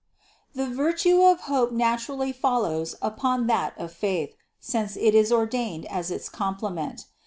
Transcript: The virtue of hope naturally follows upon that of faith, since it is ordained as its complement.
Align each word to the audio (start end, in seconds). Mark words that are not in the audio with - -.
The 0.55 0.65
virtue 0.65 1.21
of 1.21 1.41
hope 1.41 1.71
naturally 1.71 2.31
follows 2.33 2.95
upon 3.03 3.45
that 3.45 3.77
of 3.77 3.93
faith, 3.93 4.33
since 4.59 4.97
it 4.97 5.13
is 5.13 5.31
ordained 5.31 5.85
as 5.85 6.09
its 6.09 6.27
complement. 6.27 7.05